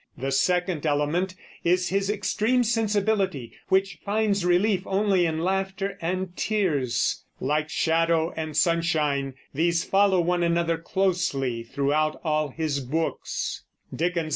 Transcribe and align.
The 0.17 0.31
second 0.31 0.83
element 0.83 1.35
is 1.63 1.89
his 1.89 2.09
extreme 2.09 2.63
sensibility, 2.63 3.53
which 3.67 3.99
finds 4.03 4.43
relief 4.43 4.81
only 4.87 5.27
in 5.27 5.41
laughter 5.41 5.95
and 6.01 6.35
tears. 6.35 7.23
Like 7.39 7.69
shadow 7.69 8.33
and 8.35 8.57
sunshine 8.57 9.35
these 9.53 9.83
follow 9.83 10.19
one 10.19 10.41
another 10.41 10.79
closely 10.79 11.61
throughout 11.61 12.19
all 12.23 12.47
his 12.49 12.79
books. 12.79 13.63